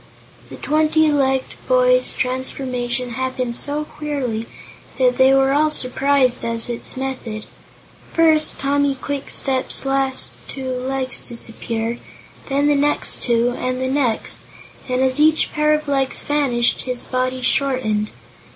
[0.49, 4.47] The twenty legged boy's transformation happened so queerly
[4.97, 7.45] that they were all surprised at its method.
[8.11, 11.99] First, Tommy Kwikstep's last two legs disappeared;
[12.49, 14.39] then the next two, and the next,
[14.89, 18.09] and as each pair of legs vanished his body shortened.